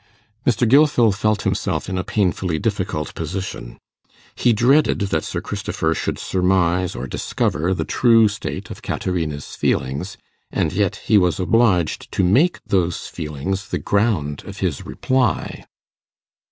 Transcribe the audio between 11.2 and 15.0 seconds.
obliged to make those feelings the ground of his